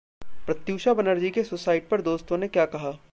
[0.45, 2.93] प्रत्यूषा बनर्जी के सुसाइड पर दोस्तों ने क्या कहा?